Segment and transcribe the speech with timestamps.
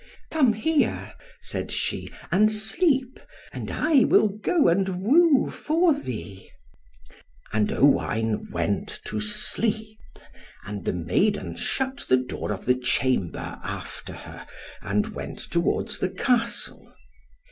[0.31, 3.19] "Come here," said she, "and sleep,
[3.53, 6.49] and I will go and woo for thee."
[7.53, 9.99] And Owain went to sleep,
[10.65, 14.47] and the maiden shut the door of the chamber after her,
[14.81, 16.91] and went towards the Castle.